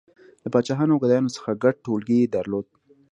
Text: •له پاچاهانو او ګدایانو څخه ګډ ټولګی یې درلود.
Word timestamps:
•له 0.43 0.47
پاچاهانو 0.53 0.93
او 0.93 1.01
ګدایانو 1.03 1.35
څخه 1.35 1.59
ګډ 1.63 1.75
ټولګی 1.85 2.17
یې 2.21 2.31
درلود. 2.35 2.65